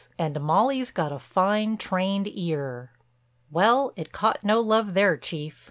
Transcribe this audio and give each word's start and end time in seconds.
And 0.17 0.41
Molly's 0.41 0.89
got 0.89 1.11
a 1.11 1.19
fine, 1.19 1.77
trained 1.77 2.27
ear." 2.27 2.91
"Well, 3.51 3.93
it 3.95 4.11
caught 4.11 4.43
no 4.43 4.59
love 4.59 4.95
there, 4.95 5.15
Chief. 5.15 5.59